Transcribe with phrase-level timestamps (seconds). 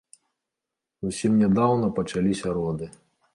[1.07, 2.91] Зусім нядаўна пачаліся роды.